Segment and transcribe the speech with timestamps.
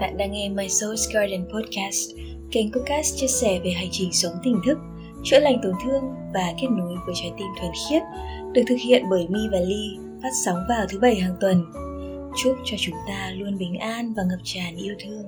[0.00, 2.10] Bạn đang nghe My Soul's Garden Podcast,
[2.50, 4.78] kênh podcast chia sẻ về hành trình sống tỉnh thức,
[5.24, 6.02] chữa lành tổn thương
[6.34, 8.02] và kết nối với trái tim thuần khiết,
[8.52, 11.64] được thực hiện bởi Mi và Ly, phát sóng vào thứ bảy hàng tuần.
[12.42, 15.24] Chúc cho chúng ta luôn bình an và ngập tràn yêu thương.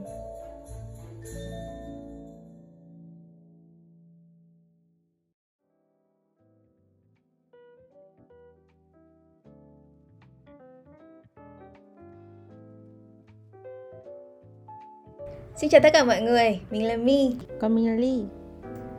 [15.60, 18.22] Xin chào tất cả mọi người, mình là My Còn mình là Ly.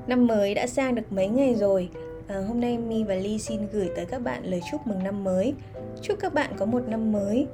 [0.08, 1.90] Năm mới đã sang được mấy ngày rồi?
[2.28, 5.24] À, Hôm nay My và Ly xin gửi tới các bạn lời chúc mừng năm
[5.24, 5.54] mới.
[6.02, 7.48] Chúc các bạn có một năm mới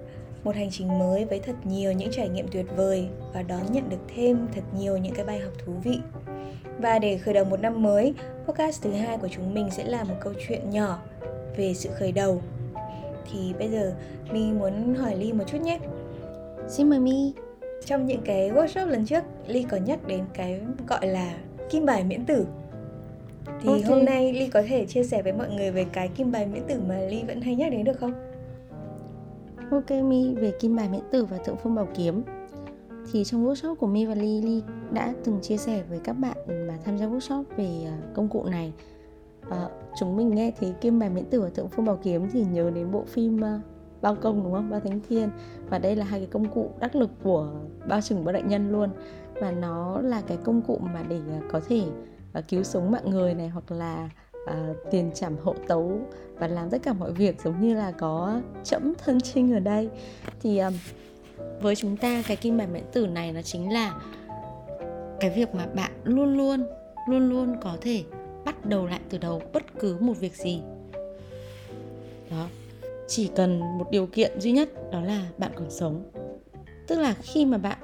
[0.43, 3.89] Một hành trình mới với thật nhiều những trải nghiệm tuyệt vời Và đón nhận
[3.89, 5.99] được thêm thật nhiều những cái bài học thú vị.
[6.79, 8.13] Và để khởi đầu một năm mới
[8.47, 10.99] Podcast thứ hai của chúng mình sẽ là một câu chuyện nhỏ
[11.57, 12.41] về sự khởi đầu.
[13.31, 13.93] Thì bây giờ
[14.31, 15.79] My muốn hỏi Ly một chút nhé.
[16.67, 17.33] Xin mời My
[17.85, 21.37] trong những cái workshop lần trước ly có nhắc đến cái gọi là
[21.69, 22.45] kim bài miễn tử.
[23.61, 23.81] Thì okay.
[23.81, 26.63] hôm nay ly có thể chia sẻ với mọi người về cái kim bài miễn
[26.67, 28.13] tử mà ly vẫn hay nhắc đến được không?
[29.71, 32.23] Ok mi về kim bài miễn tử và thượng phương bảo kiếm.
[33.11, 36.37] Thì trong workshop của mi và ly ly đã từng chia sẻ với các bạn
[36.67, 38.73] mà tham gia workshop về à, công cụ này.
[39.49, 39.67] À,
[39.99, 42.71] chúng mình nghe thấy kim bài miễn tử và thượng phương bảo kiếm thì nhớ
[42.75, 43.74] đến bộ phim uh,
[44.05, 44.69] bao công đúng không?
[44.69, 45.29] Bao thánh thiên.
[45.69, 47.51] Và đây là hai cái công cụ đắc lực của
[47.87, 48.89] bao trừng bao đại nhân luôn.
[49.33, 51.81] Và nó là cái công cụ mà để à, có thể
[52.33, 54.09] à, cứu sống mạng người này hoặc là
[54.43, 55.99] uh, tiền trảm hậu tấu
[56.39, 59.89] và làm tất cả mọi việc giống như là có chẫm thân trinh ở đây.
[60.41, 60.73] Thì um,
[61.61, 64.01] với chúng ta cái kim bài mệnh tử này nó chính là
[65.19, 66.65] cái việc mà bạn luôn luôn
[67.09, 68.03] luôn luôn có thể
[68.45, 70.61] bắt đầu lại từ đầu bất cứ một việc gì.
[72.31, 72.47] Đó
[73.07, 76.11] chỉ cần một điều kiện duy nhất, đó là bạn còn sống.
[76.87, 77.77] Tức là khi mà bạn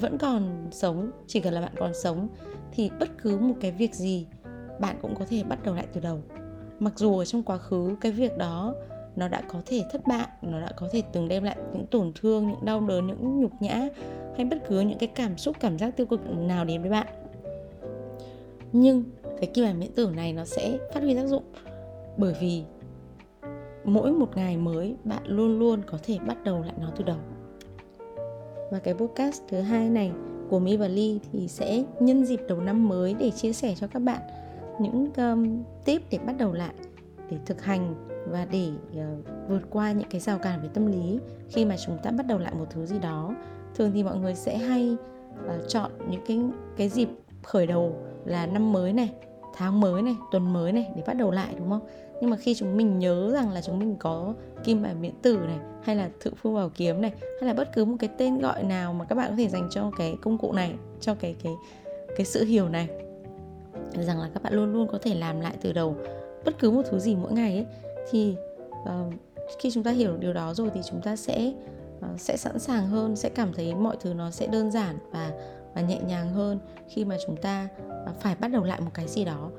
[0.00, 2.28] vẫn còn sống, chỉ cần là bạn còn sống,
[2.72, 4.26] thì bất cứ một cái việc gì,
[4.80, 6.20] bạn cũng có thể bắt đầu lại từ đầu.
[6.78, 8.74] Mặc dù ở trong quá khứ, cái việc đó,
[9.16, 12.12] nó đã có thể thất bại, nó đã có thể từng đem lại những tổn
[12.20, 13.88] thương, những đau đớn, những nhục nhã,
[14.36, 17.06] hay bất cứ những cái cảm xúc, cảm giác tiêu cực nào đến với bạn.
[18.72, 19.04] Nhưng
[19.40, 21.42] cái kim bản miễn tử này nó sẽ phát huy tác dụng
[22.16, 22.64] bởi vì
[23.84, 27.18] mỗi một ngày mới bạn luôn luôn có thể bắt đầu lại nó từ đầu.
[28.70, 30.12] Và cái podcast thứ hai này
[30.48, 33.86] của Mi và Ly thì sẽ nhân dịp đầu năm mới để chia sẻ cho
[33.86, 34.20] các bạn
[34.80, 36.74] những um, tip để bắt đầu lại
[37.30, 37.94] để thực hành
[38.30, 41.18] và để uh, vượt qua những cái rào cản về tâm lý
[41.48, 43.34] khi mà chúng ta bắt đầu lại một thứ gì đó.
[43.74, 44.96] Thường thì mọi người sẽ hay
[45.44, 46.40] uh, chọn những cái
[46.76, 47.08] cái dịp
[47.42, 49.12] khởi đầu là năm mới này
[49.54, 51.86] tháng mới này tuần mới này để bắt đầu lại đúng không?
[52.20, 55.38] Nhưng mà khi chúng mình nhớ rằng là chúng mình có kim bài miễn tử
[55.46, 58.38] này hay là thượng phương bảo kiếm này hay là bất cứ một cái tên
[58.38, 61.36] gọi nào mà các bạn có thể dành cho cái công cụ này cho cái
[61.42, 61.52] cái
[62.16, 62.88] cái sự hiểu này
[63.92, 65.96] rằng là các bạn luôn luôn có thể làm lại từ đầu
[66.44, 67.66] bất cứ một thứ gì mỗi ngày ấy
[68.10, 68.36] thì
[68.82, 69.14] uh,
[69.58, 71.52] khi chúng ta hiểu điều đó rồi thì chúng ta sẽ
[71.98, 75.32] uh, sẽ sẵn sàng hơn sẽ cảm thấy mọi thứ nó sẽ đơn giản và
[75.74, 76.58] và nhẹ nhàng hơn
[76.88, 77.68] khi mà chúng ta
[78.10, 79.50] uh, phải bắt đầu lại một cái gì đó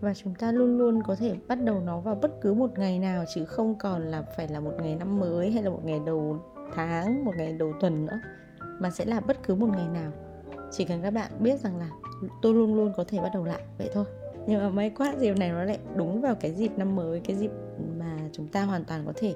[0.00, 2.98] và chúng ta luôn luôn có thể bắt đầu nó vào bất cứ một ngày
[2.98, 6.00] nào, chứ không còn là phải là một ngày năm mới hay là một ngày
[6.06, 6.38] đầu
[6.74, 8.20] tháng, một ngày đầu tuần nữa,
[8.78, 10.12] mà sẽ là bất cứ một ngày nào.
[10.70, 11.88] Chỉ cần các bạn biết rằng là
[12.42, 14.04] tôi luôn luôn có thể bắt đầu lại, vậy thôi.
[14.46, 17.36] Nhưng mà may quá, dịp này nó lại đúng vào cái dịp năm mới, cái
[17.36, 17.50] dịp
[17.98, 19.34] mà chúng ta hoàn toàn có thể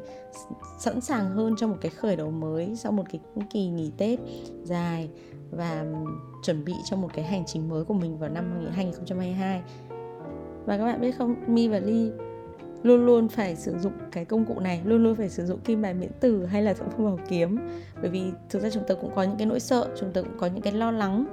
[0.78, 4.18] sẵn sàng hơn cho một cái khởi đầu mới sau một cái kỳ nghỉ tết
[4.64, 5.10] dài
[5.50, 5.84] và
[6.42, 9.62] chuẩn bị cho một cái hành trình mới của mình vào năm 2022
[10.64, 12.10] và các bạn biết không, mi và ly
[12.82, 15.82] luôn luôn phải sử dụng cái công cụ này, luôn luôn phải sử dụng kim
[15.82, 17.58] bài miễn tử hay là thượng phong bảo kiếm.
[18.00, 20.38] Bởi vì thực ra chúng ta cũng có những cái nỗi sợ, chúng ta cũng
[20.38, 21.24] có những cái lo lắng.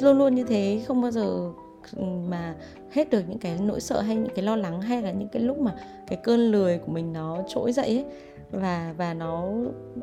[0.00, 1.50] Luôn luôn như thế, không bao giờ
[1.96, 2.54] ừ, mà
[2.92, 5.42] hết được những cái nỗi sợ hay những cái lo lắng hay là những cái
[5.42, 5.74] lúc mà
[6.06, 8.04] cái cơn lười của mình nó trỗi dậy ấy.
[8.50, 9.48] Và và nó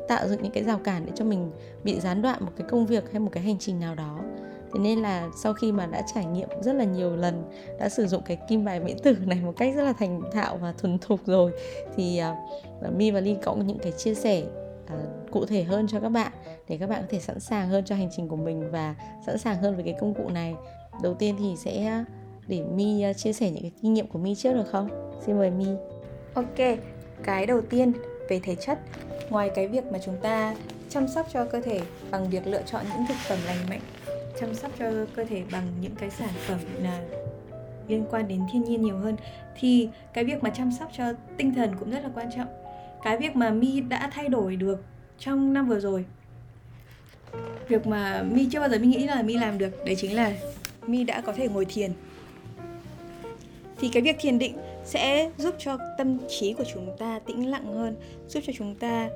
[0.08, 1.50] tạo dựng những cái rào cản để cho mình
[1.84, 4.18] bị gián đoạn một cái công việc hay một cái hành trình nào đó
[4.72, 7.44] thế nên là sau khi mà đã trải nghiệm rất là nhiều lần
[7.78, 10.56] đã sử dụng cái kim bài miễn tử này một cách rất là thành thạo
[10.56, 11.52] và thuần thục rồi
[11.96, 12.20] thì
[12.86, 14.42] uh, mi và ly có những cái chia sẻ
[14.84, 16.32] uh, cụ thể hơn cho các bạn
[16.68, 18.94] để các bạn có thể sẵn sàng hơn cho hành trình của mình và
[19.26, 20.54] sẵn sàng hơn với cái công cụ này.
[21.02, 22.04] Đầu tiên thì sẽ
[22.48, 24.88] để mi uh, chia sẻ những cái kinh nghiệm của mi trước được không?
[25.26, 25.66] Xin mời mi.
[26.34, 26.78] Ok
[27.22, 27.92] cái đầu tiên
[28.28, 28.78] về thể chất.
[29.30, 30.54] Ngoài cái việc mà chúng ta
[30.90, 31.80] chăm sóc cho cơ thể
[32.10, 33.80] bằng việc lựa chọn những thực phẩm lành mạnh
[34.40, 37.00] chăm sóc cho cơ thể bằng những cái sản phẩm là
[37.88, 39.16] liên quan đến thiên nhiên nhiều hơn,
[39.60, 42.48] thì cái việc mà chăm sóc cho tinh thần cũng rất là quan trọng.
[43.02, 44.84] Cái việc mà mi đã thay đổi được
[45.18, 46.04] trong năm vừa rồi,
[47.68, 50.32] việc mà mi chưa bao giờ mi nghĩ là mi làm được, đấy chính là
[50.86, 51.92] mi đã có thể ngồi thiền.
[53.78, 57.74] Thì cái việc thiền định sẽ giúp cho tâm trí của chúng ta tĩnh lặng
[57.74, 57.96] hơn,
[58.28, 59.08] giúp cho chúng ta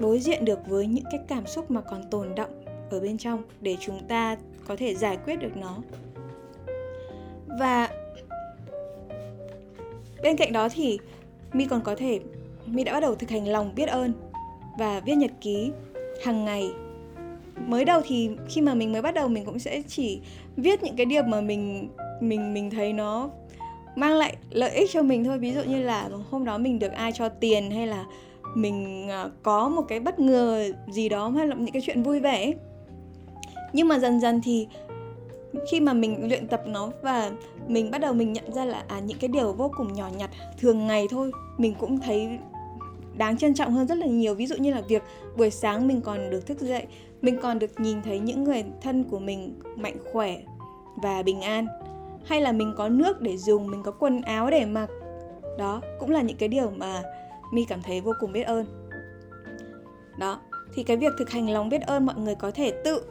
[0.00, 3.42] đối diện được với những cái cảm xúc mà còn tồn động ở bên trong
[3.60, 4.36] để chúng ta
[4.66, 5.76] có thể giải quyết được nó.
[7.58, 7.88] Và
[10.22, 10.98] bên cạnh đó thì
[11.52, 12.20] mi còn có thể,
[12.66, 14.12] mi đã bắt đầu thực hành lòng biết ơn
[14.78, 15.70] và viết nhật ký
[16.24, 16.72] hàng ngày.
[17.66, 20.20] Mới đầu thì khi mà mình mới bắt đầu mình cũng sẽ chỉ
[20.56, 21.88] viết những cái điều mà mình
[22.20, 23.30] mình mình thấy nó
[23.96, 25.38] mang lại lợi ích cho mình thôi.
[25.38, 28.04] Ví dụ như là hôm đó mình được ai cho tiền hay là
[28.54, 32.20] mình à, có một cái bất ngờ gì đó hay là những cái chuyện vui
[32.20, 32.52] vẻ
[33.74, 34.68] nhưng mà dần dần thì
[35.70, 37.30] khi mà mình luyện tập nó và
[37.68, 40.30] mình bắt đầu mình nhận ra là à những cái điều vô cùng nhỏ nhặt,
[40.60, 42.38] thường ngày thôi, mình cũng thấy
[43.16, 44.34] đáng trân trọng hơn rất là nhiều.
[44.34, 45.02] Ví dụ như là việc
[45.36, 46.86] buổi sáng mình còn được thức dậy,
[47.22, 50.36] mình còn được nhìn thấy những người thân của mình mạnh khỏe
[50.96, 51.66] và bình an.
[52.24, 54.88] Hay là mình có nước để dùng, mình có quần áo để mặc.
[55.58, 57.02] Đó, cũng là những cái điều mà
[57.52, 58.66] mi cảm thấy vô cùng biết ơn.
[60.18, 60.40] Đó,
[60.74, 63.02] thì cái việc thực hành lòng biết ơn mọi người có thể tự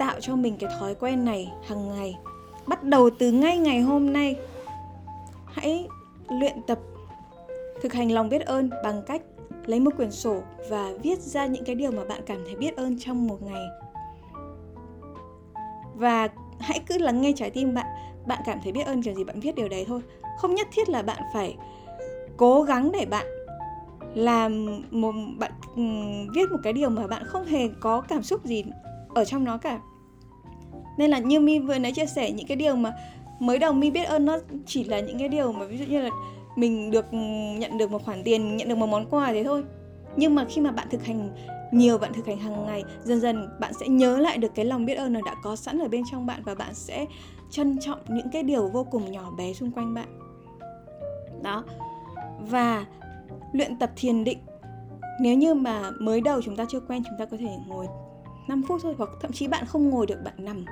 [0.00, 2.18] tạo cho mình cái thói quen này hàng ngày.
[2.66, 4.36] Bắt đầu từ ngay ngày hôm nay,
[5.46, 5.88] hãy
[6.28, 6.78] luyện tập,
[7.82, 9.22] thực hành lòng biết ơn bằng cách
[9.66, 12.76] lấy một quyển sổ và viết ra những cái điều mà bạn cảm thấy biết
[12.76, 13.64] ơn trong một ngày.
[15.94, 16.28] Và
[16.60, 17.86] hãy cứ lắng nghe trái tim bạn.
[18.26, 20.00] Bạn cảm thấy biết ơn kiểu gì bạn viết điều đấy thôi.
[20.38, 21.56] Không nhất thiết là bạn phải
[22.36, 23.26] cố gắng để bạn
[24.14, 25.82] làm một, bạn ừ,
[26.34, 28.64] viết một cái điều mà bạn không hề có cảm xúc gì
[29.14, 29.80] ở trong nó cả.
[30.98, 32.92] Nên là như mi vừa nãy chia sẻ, những cái điều mà
[33.38, 36.02] mới đầu mi biết ơn nó chỉ là những cái điều mà ví dụ như
[36.02, 36.10] là
[36.56, 37.06] mình được
[37.58, 39.64] nhận được một khoản tiền, nhận được một món quà thế thôi.
[40.16, 41.30] Nhưng mà khi mà bạn thực hành,
[41.72, 44.86] nhiều bạn thực hành hàng ngày, dần dần bạn sẽ nhớ lại được cái lòng
[44.86, 47.06] biết ơn nó đã có sẵn ở bên trong bạn và bạn sẽ
[47.50, 50.18] trân trọng những cái điều vô cùng nhỏ bé xung quanh bạn.
[51.42, 51.64] Đó.
[52.40, 52.86] Và
[53.52, 54.38] luyện tập thiền định,
[55.20, 57.86] nếu như mà mới đầu chúng ta chưa quen, chúng ta có thể ngồi
[58.50, 60.64] 5 phút thôi, hoặc thậm chí bạn không ngồi được, bạn nằm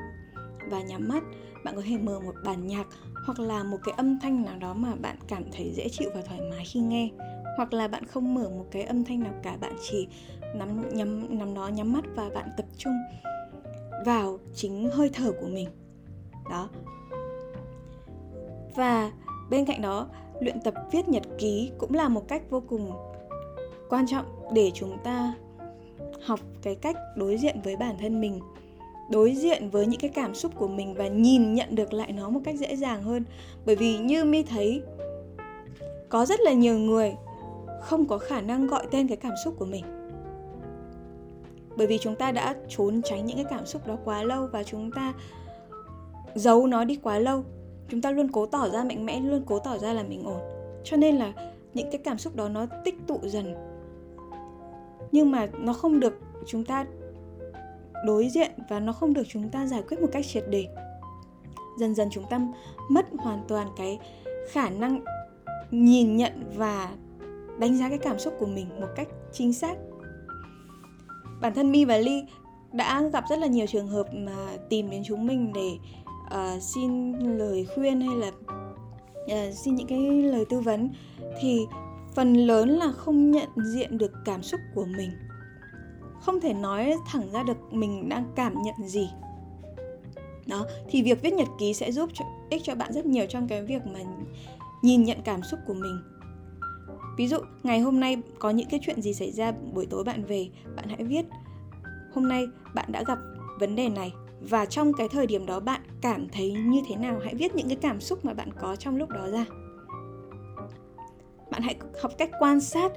[0.70, 1.24] và nhắm mắt.
[1.64, 2.86] Bạn có thể mở một bản nhạc
[3.26, 6.20] hoặc là một cái âm thanh nào đó mà bạn cảm thấy dễ chịu và
[6.22, 7.10] thoải mái khi nghe.
[7.56, 10.08] Hoặc là bạn không mở một cái âm thanh nào cả, bạn chỉ
[10.54, 12.94] nắm, nhắm, nắm nó, nhắm mắt và bạn tập trung
[14.06, 15.68] vào chính hơi thở của mình.
[16.50, 16.68] Đó.
[18.76, 19.12] Và
[19.50, 20.08] bên cạnh đó,
[20.40, 22.92] luyện tập viết nhật ký cũng là một cách vô cùng
[23.88, 25.34] quan trọng để chúng ta
[26.24, 28.40] học cái cách đối diện với bản thân mình,
[29.10, 32.30] đối diện với những cái cảm xúc của mình và nhìn nhận được lại nó
[32.30, 33.24] một cách dễ dàng hơn.
[33.66, 34.82] Bởi vì như mi thấy,
[36.08, 37.14] có rất là nhiều người
[37.80, 39.84] không có khả năng gọi tên cái cảm xúc của mình.
[41.76, 44.62] Bởi vì chúng ta đã trốn tránh những cái cảm xúc đó quá lâu và
[44.62, 45.14] chúng ta
[46.34, 47.44] giấu nó đi quá lâu.
[47.88, 50.40] Chúng ta luôn cố tỏ ra mạnh mẽ, luôn cố tỏ ra là mình ổn.
[50.84, 51.32] Cho nên là
[51.74, 53.54] những cái cảm xúc đó nó tích tụ dần
[55.12, 56.86] nhưng mà nó không được chúng ta
[58.06, 60.66] đối diện và nó không được chúng ta giải quyết một cách triệt để.
[61.78, 62.40] Dần dần chúng ta
[62.90, 63.98] mất hoàn toàn cái
[64.50, 65.00] khả năng
[65.70, 66.90] nhìn nhận và
[67.58, 69.74] đánh giá cái cảm xúc của mình một cách chính xác.
[71.40, 72.22] Bản thân mi và ly
[72.72, 75.70] đã gặp rất là nhiều trường hợp mà tìm đến chúng mình để
[76.26, 80.90] uh, xin lời khuyên hay là uh, xin những cái lời tư vấn.
[81.40, 81.66] Thì
[82.18, 85.10] phần lớn là không nhận diện được cảm xúc của mình.
[86.20, 89.10] Không thể nói thẳng ra được mình đang cảm nhận gì.
[90.46, 93.48] Đó thì việc viết nhật ký sẽ giúp cho, ích cho bạn rất nhiều trong
[93.48, 93.98] cái việc mà
[94.82, 95.98] nhìn nhận cảm xúc của mình.
[97.18, 100.24] Ví dụ ngày hôm nay có những cái chuyện gì xảy ra buổi tối bạn
[100.24, 101.26] về bạn hãy viết
[102.14, 103.18] hôm nay bạn đã gặp
[103.60, 104.12] vấn đề này.
[104.40, 107.20] Và trong cái thời điểm đó bạn cảm thấy như thế nào?
[107.24, 109.44] Hãy viết những cái cảm xúc mà bạn có trong lúc đó ra
[111.50, 112.92] bạn hãy học cách quan sát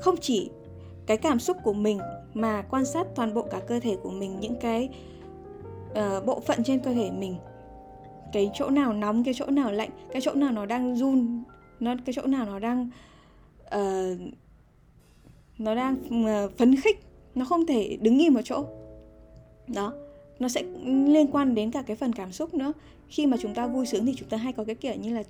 [0.00, 0.50] không chỉ
[1.06, 1.98] cái cảm xúc của mình
[2.34, 4.88] mà quan sát toàn bộ cả cơ thể của mình những cái
[5.90, 7.36] uh, bộ phận trên cơ thể mình.
[8.32, 11.42] Cái chỗ nào nóng cái chỗ nào lạnh cái chỗ nào nó đang run
[11.80, 12.90] nó cái chỗ nào nó đang
[13.66, 14.20] uh,
[15.58, 18.64] nó đang uh, phấn khích nó không thể đứng im một chỗ
[19.66, 19.92] đó
[20.42, 20.62] nó sẽ
[21.06, 22.72] liên quan đến cả cái phần cảm xúc nữa.
[23.08, 25.22] Khi mà chúng ta vui sướng thì chúng ta hay có cái kiểu như là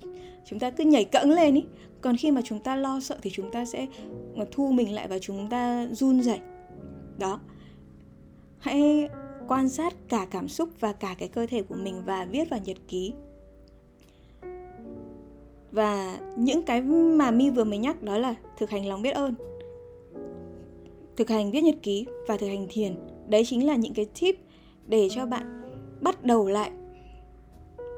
[0.45, 1.63] chúng ta cứ nhảy cẫng lên ý.
[2.01, 3.87] Còn khi mà chúng ta lo sợ thì chúng ta sẽ
[4.35, 6.39] ờ, thu mình lại và chúng ta run rẩy.
[7.19, 7.39] Đó.
[8.59, 9.09] Hãy
[9.47, 12.59] quan sát cả cảm xúc và cả cái cơ thể của mình và viết vào
[12.65, 13.13] nhật ký.
[15.71, 19.33] Và những cái mà mi vừa mới nhắc đó là thực hành lòng biết ơn,
[21.15, 22.95] thực hành viết nhật ký và thực hành thiền.
[23.27, 24.35] Đấy chính là những cái tip
[24.87, 25.61] để cho bạn
[26.01, 26.71] bắt đầu lại.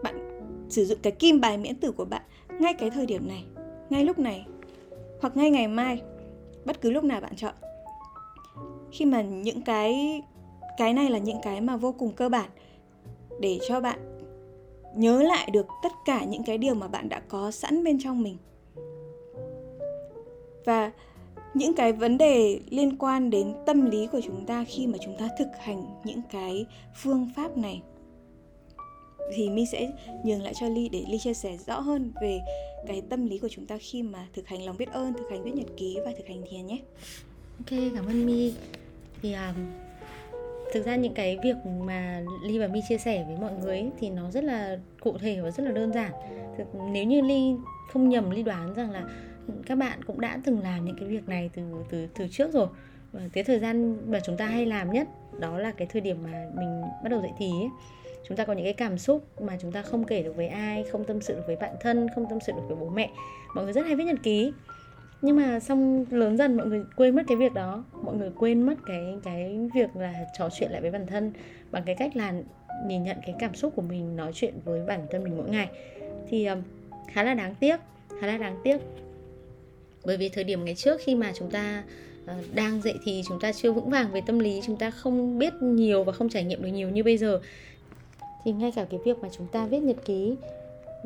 [0.04, 0.40] Bạn
[0.70, 2.22] sử dụng cái kim bài miễn tử của bạn
[2.60, 3.46] ngay cái thời điểm này,
[3.90, 4.46] ngay lúc này,
[5.22, 6.02] hoặc ngay ngày mai,
[6.66, 7.54] bất cứ lúc nào bạn chọn.
[8.92, 10.22] Khi mà những cái
[10.78, 12.50] cái này là những cái mà vô cùng cơ bản
[13.40, 14.00] để cho bạn
[14.96, 18.24] nhớ lại được tất cả những cái điều mà bạn đã có sẵn bên trong
[18.24, 18.38] mình.
[20.66, 20.92] Và
[21.56, 25.18] những cái vấn đề liên quan đến tâm lý của chúng ta khi mà chúng
[25.18, 27.82] ta thực hành những cái phương pháp này.
[29.36, 29.92] Thì mi sẽ
[30.24, 32.40] nhường lại cho ly để ly chia sẻ rõ hơn về
[32.88, 35.44] cái tâm lý của chúng ta khi mà thực hành lòng biết ơn thực hành
[35.44, 36.78] viết nhật ký và thực hành thiền nhé.
[37.58, 38.54] Ok cảm ơn mi
[39.22, 39.56] thì um,
[40.74, 43.90] thực ra những cái việc mà ly và mi chia sẻ với mọi người ấy,
[44.00, 46.12] thì nó rất là cụ thể và rất là đơn giản.
[46.58, 47.56] Thực, nếu như ly
[47.92, 49.10] không nhầm ly đoán rằng là
[49.66, 52.68] các bạn cũng đã từng làm những cái việc này từ từ từ trước rồi.
[53.12, 55.08] Và cái thời gian mà chúng ta hay làm nhất,
[55.40, 57.70] đó là cái thời điểm mà mình bắt đầu dậy thì ấy.
[58.28, 60.84] chúng ta có những cái cảm xúc mà chúng ta không kể được với ai,
[60.92, 63.10] không tâm sự được với bạn thân, không tâm sự được với bố mẹ.
[63.56, 64.52] Mọi người rất hay viết nhật ký.
[65.22, 67.84] Nhưng mà xong lớn dần mọi người quên mất cái việc đó.
[68.04, 71.32] Mọi người quên mất cái cái việc là trò chuyện lại với bản thân
[71.72, 72.34] bằng cái cách là
[72.86, 75.70] nhìn nhận cái cảm xúc của mình, nói chuyện với bản thân mình mỗi ngày.
[76.30, 76.58] Thì ờ,
[77.12, 77.80] khá là đáng tiếc,
[78.22, 78.78] khá là đáng tiếc
[80.06, 81.84] bởi vì thời điểm ngày trước khi mà chúng ta
[82.26, 85.40] ờ, đang dậy thì chúng ta chưa vững vàng về tâm lý, chúng ta không
[85.40, 87.40] biết nhiều và không trải nghiệm được nhiều như bây giờ.
[88.44, 90.36] Thì ngay cả cái việc mà chúng ta viết nhật ký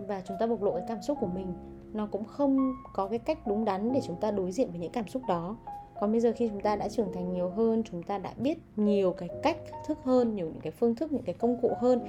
[0.08, 1.54] và chúng ta bộc lộ cái cảm xúc của mình,
[1.94, 4.92] nó cũng không có cái cách đúng đắn để chúng ta đối diện với những
[4.92, 5.58] cảm xúc đó.
[6.00, 8.58] Còn bây giờ khi chúng ta đã trưởng thành nhiều hơn, chúng ta đã biết
[8.76, 12.00] nhiều cái cách thức hơn, nhiều những cái phương thức, những cái công cụ hơn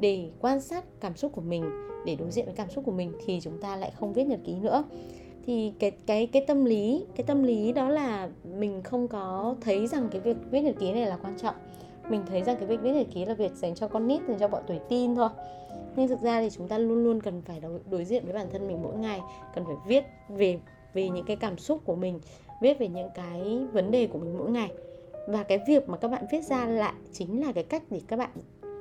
[0.00, 1.70] để quan sát cảm xúc của mình,
[2.06, 4.40] để đối diện với cảm xúc của mình, thì chúng ta lại không viết nhật
[4.44, 4.84] ký nữa
[5.46, 8.28] thì cái cái cái tâm lý cái tâm lý đó là
[8.58, 11.54] mình không có thấy rằng cái việc viết nhật ký này là quan trọng.
[12.08, 14.38] Mình thấy rằng cái việc viết nhật ký là việc dành cho con nít dành
[14.38, 15.28] cho bọn tuổi teen thôi.
[15.96, 18.46] Nhưng thực ra thì chúng ta luôn luôn cần phải đối, đối diện với bản
[18.52, 19.20] thân mình mỗi ngày
[19.54, 20.58] cần phải viết về
[20.94, 22.20] về những cái cảm xúc của mình
[22.60, 24.72] viết về những cái vấn đề của mình mỗi ngày.
[25.28, 28.16] Và cái việc mà các bạn viết ra lại chính là cái cách để các
[28.16, 28.30] bạn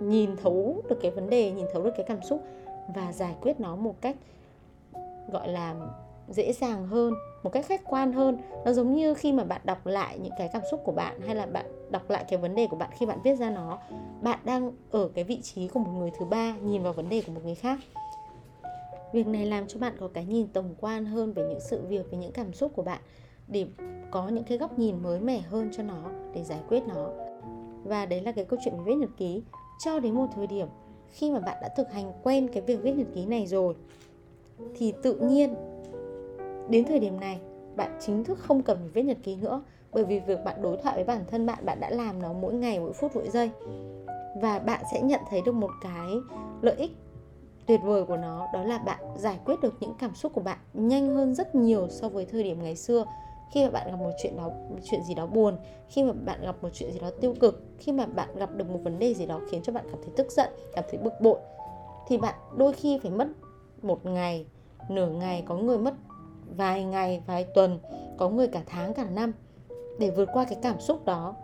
[0.02, 2.44] nhìn thấu được cái vấn đề nhìn thấu được cái cảm xúc
[2.96, 4.16] và giải quyết nó một cách
[5.32, 5.76] gọi là
[6.32, 8.38] dễ dàng hơn, một cách khách quan hơn.
[8.66, 11.36] Nó giống như khi mà bạn đọc lại những cái cảm xúc của bạn, hay
[11.36, 13.80] là bạn đọc lại cái vấn đề của bạn khi bạn viết ra nó,
[14.22, 17.22] bạn đang ở cái vị trí của một người thứ ba, nhìn vào vấn đề
[17.22, 17.80] của một người khác.
[19.14, 22.12] Việc này làm cho bạn có cái nhìn tổng quan hơn về những sự việc,
[22.12, 23.02] về những cảm xúc của bạn,
[23.48, 23.66] để
[24.12, 27.10] có những cái góc nhìn mới mẻ hơn cho nó, để giải quyết nó.
[27.84, 29.44] Và đấy là cái câu chuyện về viết nhật ký.
[29.86, 30.68] Cho đến một thời điểm
[31.08, 33.76] khi mà bạn đã thực hành quen cái việc viết nhật ký này rồi,
[34.76, 35.56] thì tự nhiên
[36.70, 37.40] đến thời điểm này,
[37.76, 39.62] bạn chính thức không cần phải viết nhật ký nữa,
[39.92, 42.54] bởi vì việc bạn đối thoại với bản thân bạn bạn đã làm nó mỗi
[42.54, 43.52] ngày, mỗi phút, mỗi giây.
[44.42, 46.10] Và bạn sẽ nhận thấy được một cái
[46.62, 46.92] lợi ích
[47.66, 50.58] tuyệt vời của nó, đó là bạn giải quyết được những cảm xúc của bạn
[50.74, 53.06] nhanh hơn rất nhiều so với thời điểm ngày xưa.
[53.52, 55.58] Khi mà bạn gặp một chuyện đó một chuyện gì đó buồn,
[55.90, 58.70] khi mà bạn gặp một chuyện gì đó tiêu cực, khi mà bạn gặp được
[58.70, 61.14] một vấn đề gì đó khiến cho bạn cảm thấy tức giận, cảm thấy bực
[61.22, 61.40] bội,
[62.08, 63.28] thì bạn đôi khi phải mất
[63.82, 64.46] một ngày,
[64.90, 65.94] nửa ngày có người mất
[66.58, 67.80] vài ngày, vài tuần,
[68.18, 69.32] có người cả tháng, cả năm
[70.00, 71.36] để vượt qua cái cảm xúc đó.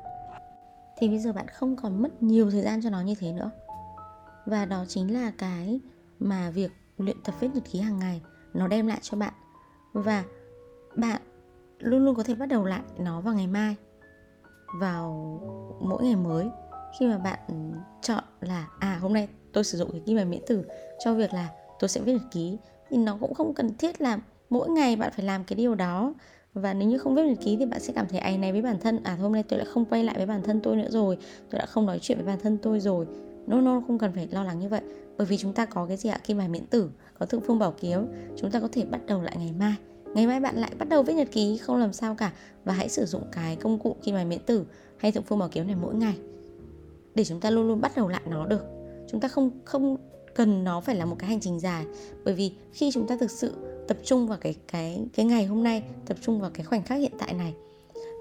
[0.98, 3.52] Thì bây giờ bạn không còn mất nhiều thời gian cho nó như thế nữa.
[4.46, 5.80] Và đó chính là cái
[6.20, 8.22] mà việc luyện tập viết nhật ký hàng ngày
[8.54, 9.34] nó đem lại cho bạn.
[9.94, 10.24] Và
[10.96, 11.22] bạn
[11.80, 13.76] luôn luôn có thể bắt đầu lại nó vào ngày mai,
[14.80, 15.40] vào
[15.82, 16.50] mỗi ngày mới.
[17.00, 17.72] Khi mà bạn
[18.02, 20.66] chọn là à hôm nay tôi sử dụng cái kim bài miễn tử
[21.00, 22.58] cho việc là tôi sẽ viết nhật ký,
[22.90, 26.14] thì nó cũng không cần thiết là mỗi ngày bạn phải làm cái điều đó.
[26.54, 28.62] Và nếu như không viết nhật ký thì bạn sẽ cảm thấy áy này với
[28.62, 29.00] bản thân.
[29.04, 31.18] À hôm nay tôi đã không quay lại với bản thân tôi nữa rồi.
[31.50, 33.06] Tôi đã không nói chuyện với bản thân tôi rồi.
[33.48, 34.82] No no, không cần phải lo lắng như vậy.
[35.18, 36.20] Bởi vì chúng ta có cái gì ạ?
[36.24, 38.08] Kim bài miễn tử, có thượng phương bảo kiếm.
[38.38, 39.76] Chúng ta có thể bắt đầu lại ngày mai.
[40.14, 42.32] Ngày mai bạn lại bắt đầu viết nhật ký, không làm sao cả.
[42.66, 44.66] Và hãy sử dụng cái công cụ kim bài miễn tử
[44.98, 46.18] hay thượng phương bảo kiếm này mỗi ngày.
[47.16, 48.66] Để chúng ta luôn luôn bắt đầu lại nó được.
[49.12, 49.98] Chúng ta không không
[50.36, 51.86] cần nó phải là một cái hành trình dài.
[52.26, 53.54] Bởi vì khi chúng ta thực sự
[53.88, 57.00] tập trung vào cái cái cái ngày hôm nay, tập trung vào cái khoảnh khắc
[57.00, 57.54] hiện tại này.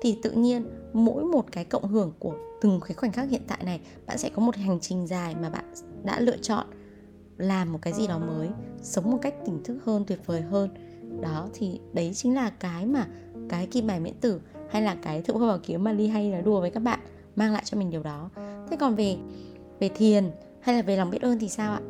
[0.02, 3.64] Thì tự nhiên mỗi một cái cộng hưởng của từng cái khoảnh khắc hiện tại
[3.64, 5.64] này, bạn sẽ có một hành trình dài mà bạn
[6.04, 6.66] đã lựa chọn
[7.36, 8.48] làm một cái gì đó mới,
[8.82, 10.70] sống một cách tỉnh thức hơn, tuyệt vời hơn.
[11.20, 13.06] Đó, thì đấy chính là cái mà,
[13.48, 14.40] cái kim bài miễn tử
[14.70, 17.00] hay là cái thượng hoa bảo kiếm mà ly hay nói đùa với các bạn,
[17.36, 18.30] mang lại cho mình điều đó.
[18.70, 19.16] Thế còn về
[19.80, 20.30] về thiền
[20.60, 21.80] hay là về lòng biết ơn thì sao ạ?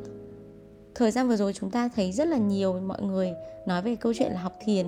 [0.95, 3.33] Thời gian vừa rồi chúng ta thấy rất là nhiều mọi người
[3.67, 4.87] nói về câu chuyện là học thiền.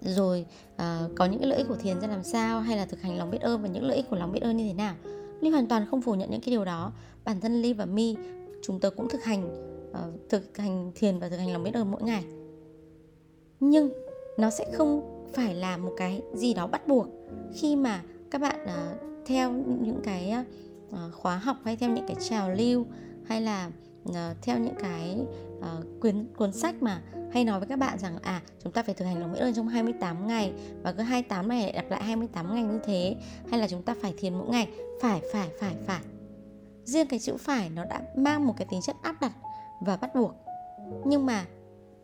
[0.00, 0.80] Rồi uh,
[1.16, 3.30] có những cái lợi ích của thiền ra làm sao hay là thực hành lòng
[3.30, 4.94] biết ơn và những lợi ích của lòng biết ơn như thế nào?
[5.40, 6.92] Ly hoàn toàn không phủ nhận những cái điều đó.
[7.24, 8.16] Bản thân ly và mi
[8.62, 9.44] chúng tôi cũng thực hành
[9.90, 12.24] uh, thực hành thiền và thực hành lòng biết ơn mỗi ngày.
[13.60, 13.90] Nhưng
[14.38, 15.02] nó sẽ không
[15.32, 17.06] phải là một cái gì đó bắt buộc
[17.54, 20.34] khi mà các bạn uh, theo những cái
[20.90, 22.86] uh, khóa học hay theo những cái trào lưu
[23.26, 23.70] hay là
[24.08, 25.16] uh, theo những cái
[25.60, 28.82] ờ, uh, cuốn cuốn sách mà hay nói với các bạn rằng à chúng ta
[28.82, 32.02] phải thực hành lòng biết ơn trong 28 ngày và cứ 28 ngày đặt lại
[32.02, 33.16] 28 ngày như thế
[33.50, 34.68] hay là chúng ta phải thiền mỗi ngày?
[35.02, 36.00] Phải phải phải phải.
[36.84, 39.32] Riêng cái chữ phải nó đã mang một cái tính chất áp đặt
[39.80, 40.32] và bắt buộc.
[41.04, 41.44] Nhưng mà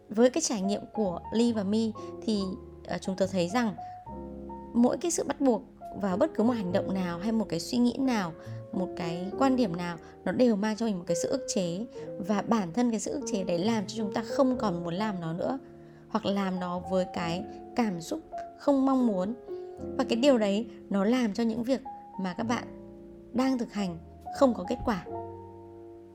[0.09, 1.93] với cái trải nghiệm của Ly và Mi
[2.23, 2.43] thì
[2.95, 3.75] uh, chúng tôi thấy rằng
[4.75, 5.63] mỗi cái sự bắt buộc
[6.01, 8.33] vào bất cứ một hành động nào hay một cái suy nghĩ nào
[8.73, 11.87] một cái quan điểm nào, nó đều mang cho mình một cái sự ức chế.
[12.19, 14.95] Và bản thân cái sự ức chế đấy làm cho chúng ta không còn muốn
[14.95, 15.59] làm nó nữa,
[16.09, 17.45] hoặc làm nó với cái
[17.77, 18.21] cảm xúc
[18.59, 19.35] không mong muốn.
[19.99, 21.81] Và cái điều đấy nó làm cho những việc
[22.21, 22.65] mà các bạn
[23.33, 23.99] đang thực hành
[24.39, 25.05] không có kết quả.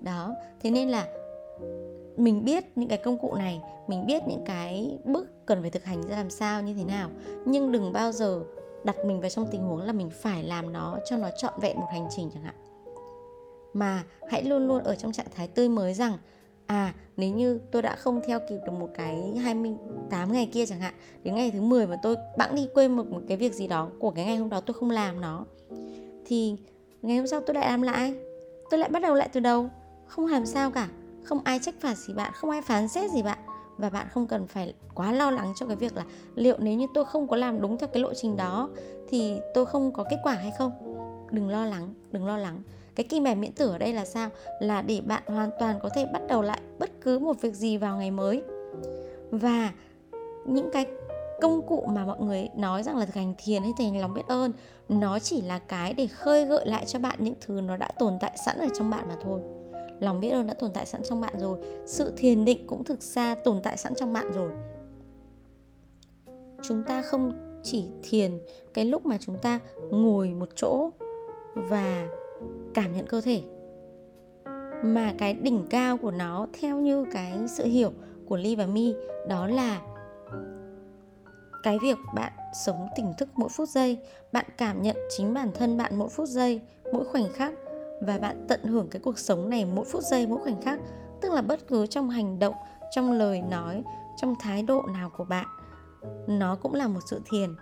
[0.02, 1.08] Đó, thế nên là
[2.18, 5.84] mình biết những cái công cụ này, mình biết những cái bước cần phải thực
[5.84, 7.10] hành ra làm sao như thế nào.
[7.46, 8.44] Nhưng đừng bao giờ
[8.88, 11.80] đặt mình vào trong tình huống là mình phải làm nó cho nó trọn vẹn
[11.80, 12.56] một hành trình chẳng hạn.
[13.74, 16.18] Mà hãy luôn luôn ở trong trạng thái tươi mới rằng
[16.66, 20.80] à nếu như tôi đã không theo kịp được một cái 28 ngày kia chẳng
[20.80, 23.68] hạn đến ngày thứ 10 mà tôi bẵng đi quên một, một cái việc gì
[23.68, 25.46] đó của cái ngày hôm đó tôi không làm nó
[26.28, 26.56] thì
[27.02, 28.14] ngày hôm sau tôi lại làm lại.
[28.70, 29.70] Tôi lại bắt đầu lại từ đầu.
[30.08, 30.88] Không làm sao cả.
[31.24, 33.38] Không ai trách phạt gì bạn không ai phán xét gì bạn
[33.78, 36.04] và bạn không cần phải quá lo lắng cho cái việc là
[36.36, 38.70] liệu nếu như tôi không có làm đúng theo cái lộ trình đó
[39.08, 40.72] thì tôi không có kết quả hay không?
[41.32, 42.62] Đừng lo lắng, đừng lo lắng.
[42.96, 44.30] Cái kim bài miễn tử ở đây là sao?
[44.60, 47.78] Là để bạn hoàn toàn có thể bắt đầu lại bất cứ một việc gì
[47.78, 48.44] vào ngày mới.
[49.32, 49.72] Và
[50.46, 50.86] những cái
[51.42, 54.14] công cụ mà mọi người nói rằng là thực hành thiền hay thực hành lòng
[54.14, 54.52] biết ơn,
[54.90, 58.14] nó chỉ là cái để khơi gợi lại cho bạn những thứ nó đã tồn
[58.22, 59.42] tại sẵn ở trong bạn mà thôi
[60.00, 61.58] lòng biết ơn đã tồn tại sẵn trong bạn rồi.
[61.86, 64.52] Sự thiền định cũng thực ra tồn tại sẵn trong bạn rồi.
[66.62, 67.32] Chúng ta không
[67.64, 68.40] chỉ thiền,
[68.74, 69.60] cái lúc mà chúng ta
[69.92, 70.90] ngồi một chỗ
[71.54, 72.08] và
[72.74, 73.42] cảm nhận cơ thể,
[74.84, 77.92] mà cái đỉnh cao của nó theo như cái sự hiểu
[78.26, 78.96] của Ly và Mi,
[79.28, 79.82] đó là
[81.64, 82.32] cái việc bạn
[82.66, 83.98] sống tỉnh thức mỗi phút giây,
[84.32, 86.62] bạn cảm nhận chính bản thân bạn mỗi phút giây,
[86.94, 87.54] mỗi khoảnh khắc
[88.02, 90.80] và bạn tận hưởng cái cuộc sống này mỗi phút giây, mỗi khoảnh khắc,
[91.22, 92.56] tức là bất cứ trong hành động,
[92.92, 93.84] trong lời nói,
[94.18, 95.48] trong thái độ nào của bạn,
[96.28, 97.56] nó cũng là một sự thiền.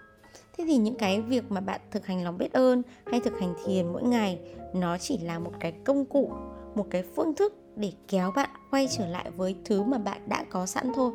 [0.57, 3.53] Thế thì những cái việc mà bạn thực hành lòng biết ơn hay thực hành
[3.65, 4.39] thiền mỗi ngày,
[4.73, 6.31] nó chỉ là một cái công cụ,
[6.75, 10.45] một cái phương thức để kéo bạn quay trở lại với thứ mà bạn đã
[10.49, 11.11] có sẵn thôi.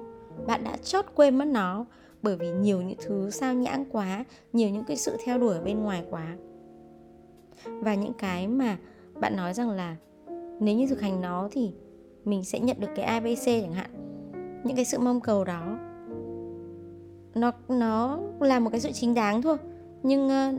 [0.46, 1.84] Bạn đã chót quên mất nó
[2.22, 5.62] bởi vì nhiều những thứ sao nhãng quá, nhiều những cái sự theo đuổi ở
[5.62, 6.36] bên ngoài quá.
[7.64, 8.76] Và những cái mà
[9.20, 9.96] bạn nói rằng là
[10.60, 11.74] nếu như thực hành nó thì
[12.24, 13.90] mình sẽ nhận được cái abc chẳng hạn.
[14.64, 15.78] Những cái sự mong cầu đó
[17.34, 19.56] nó nó là một cái sự chính đáng thôi.
[20.02, 20.54] Nhưng uh,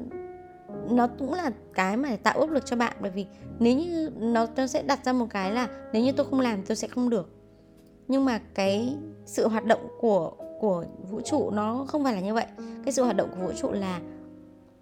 [0.92, 2.94] nó cũng là cái mà tạo áp lực cho bạn.
[3.02, 3.26] Bởi vì
[3.60, 6.64] nếu như nó nó sẽ đặt ra một cái là nếu như tôi không làm
[6.66, 7.30] tôi sẽ không được.
[8.08, 12.34] Nhưng mà cái sự hoạt động của của vũ trụ nó không phải là như
[12.34, 12.46] vậy.
[12.84, 14.00] Cái sự hoạt động của vũ trụ là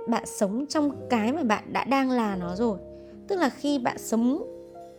[0.07, 2.77] bạn sống trong cái mà bạn đã đang là nó rồi
[3.29, 4.43] tức là khi bạn sống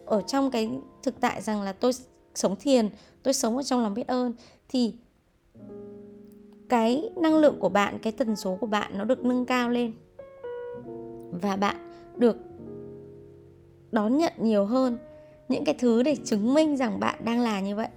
[0.07, 0.71] ở trong cái
[1.03, 1.93] thực tại rằng là tôi
[2.35, 2.89] sống thiền,
[3.23, 4.33] tôi sống ở trong lòng biết ơn,
[4.69, 4.95] thì
[6.69, 9.93] cái năng lượng của bạn, cái tần số của bạn nó được nâng cao lên.
[11.43, 11.77] Và bạn
[12.17, 12.37] được
[13.93, 14.99] đón nhận nhiều hơn
[15.49, 17.89] những cái thứ để chứng minh rằng bạn đang là như vậy.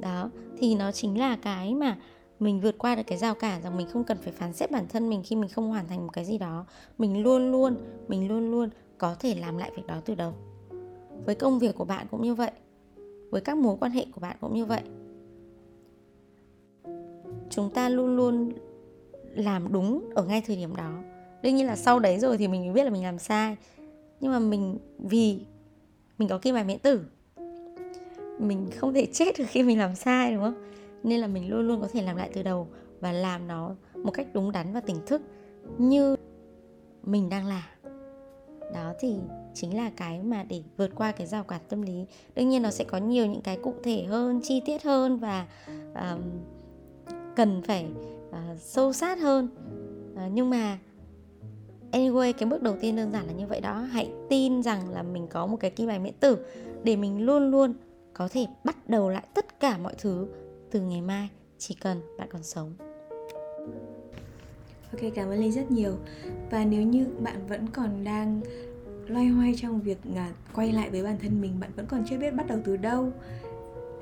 [0.00, 1.98] Đó, thì nó chính là cái mà
[2.40, 4.86] mình vượt qua được cái rào cản rằng mình không cần phải phán xét bản
[4.88, 6.66] thân mình khi mình không hoàn thành một cái gì đó.
[6.98, 7.76] Mình luôn luôn,
[8.08, 10.32] mình luôn luôn có thể làm lại việc đó từ đầu.
[11.24, 12.50] Với công việc của bạn cũng như vậy.
[13.30, 14.82] Với các mối quan hệ của bạn cũng như vậy.
[17.50, 18.52] Chúng ta luôn luôn
[19.34, 20.92] làm đúng ở ngay thời điểm đó.
[21.42, 23.56] Đương nhiên là sau đấy rồi thì mình mới biết là mình làm sai.
[24.20, 25.40] Nhưng mà mình, vì
[26.18, 27.00] mình có kim bài miễn tử.
[28.38, 30.70] Mình không thể chết được khi mình làm sai, đúng không?
[31.02, 32.68] Nên là mình luôn luôn có thể làm lại từ đầu
[33.00, 35.22] và làm nó một cách đúng đắn và tỉnh thức
[35.78, 36.16] như
[37.02, 37.62] mình đang làm
[38.74, 39.16] đó thì
[39.54, 42.06] chính là cái mà để vượt qua cái rào cản tâm lý.
[42.34, 45.46] Đương nhiên nó sẽ có nhiều những cái cụ thể hơn chi tiết hơn và
[45.94, 46.20] um,
[47.36, 47.86] cần phải
[48.28, 49.48] uh, sâu sát hơn.
[50.14, 50.78] Uh, nhưng mà
[51.92, 53.74] anyway cái bước đầu tiên đơn giản là như vậy đó.
[53.74, 56.46] Hãy tin rằng là mình có một cái kim bài miễn tử
[56.82, 57.74] để mình luôn luôn
[58.14, 60.28] có thể bắt đầu lại tất cả mọi thứ
[60.70, 62.74] từ ngày mai chỉ cần bạn còn sống.
[65.02, 65.96] Ok, cảm ơn Ly rất nhiều.
[66.50, 68.40] Và nếu như bạn vẫn còn đang
[69.06, 72.18] loay hoay trong việc à, quay lại với bản thân mình, bạn vẫn còn chưa
[72.18, 73.12] biết bắt đầu từ đâu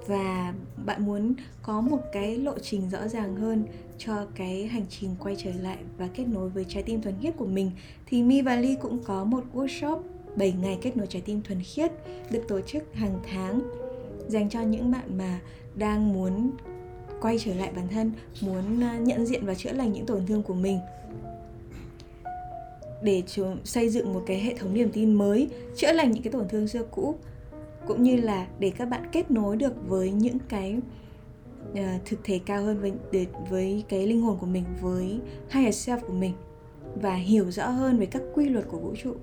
[0.07, 0.55] và
[0.87, 3.65] bạn muốn có một cái lộ trình rõ ràng hơn
[3.99, 7.37] cho cái hành trình quay trở lại và kết nối với trái tim thuần khiết
[7.37, 7.71] của mình
[8.07, 10.01] thì Mi và Ly cũng có một workshop
[10.37, 11.93] 7 ngày kết nối trái tim thuần khiết
[12.31, 13.61] được tổ chức hàng tháng
[14.29, 15.41] dành cho những bạn mà
[15.75, 16.51] đang muốn
[17.25, 20.43] quay trở lại bản thân, muốn à, nhận diện và chữa lành những tổn thương
[20.43, 20.79] của mình
[23.03, 26.33] để chúng xây dựng một cái hệ thống niềm tin mới, chữa lành những cái
[26.33, 27.15] tổn thương xưa cũ
[27.87, 30.77] cũng như là để các bạn kết nối được với những cái
[31.73, 35.89] uh, thực thể cao hơn với để, với cái linh hồn của mình với higher
[35.89, 36.33] self của mình
[37.03, 39.15] và hiểu rõ hơn về các quy luật của vũ trụ.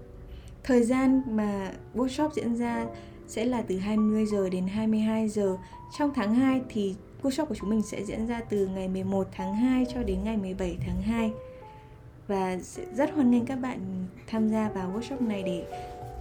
[0.64, 2.86] Thời gian mà workshop diễn ra
[3.28, 5.58] sẽ là từ 20 giờ đến 22 giờ.
[5.98, 9.56] Trong tháng 2 thì workshop của chúng mình sẽ diễn ra từ ngày 11 tháng
[9.56, 11.32] 2 cho đến ngày 17 tháng 2.
[12.28, 15.64] Và sẽ rất hoan nghênh các bạn tham gia vào workshop này để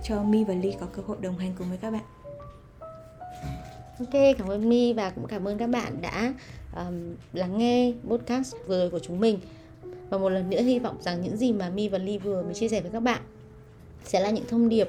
[0.04, 2.04] cho Mi và Ly có cơ hội đồng hành cùng với các bạn.
[3.98, 6.34] Ok, cảm ơn Mi và cũng cảm ơn các bạn đã
[6.76, 9.38] um, lắng nghe podcast vừa rồi của chúng mình.
[10.10, 12.54] Và một lần nữa hy vọng rằng những gì mà Mi và Ly vừa mới
[12.54, 13.22] chia sẻ với các bạn
[14.04, 14.88] sẽ là những thông điệp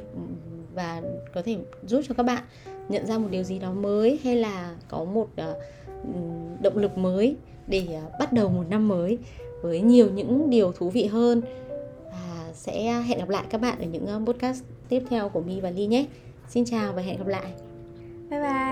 [0.73, 1.01] và
[1.33, 2.43] có thể giúp cho các bạn
[2.89, 5.57] nhận ra một điều gì đó mới hay là có một uh,
[6.61, 7.35] động lực mới
[7.67, 9.17] để à, bắt đầu một năm mới
[9.61, 11.41] với nhiều những điều thú vị hơn
[12.05, 15.59] và sẽ hẹn gặp lại các bạn ở những à, podcast tiếp theo của My
[15.59, 16.05] và Ly nhé.
[16.49, 17.53] Xin chào và hẹn gặp lại.
[18.29, 18.70] Bye bye.